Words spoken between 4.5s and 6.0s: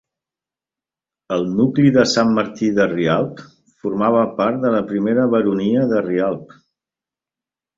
de la primera baronia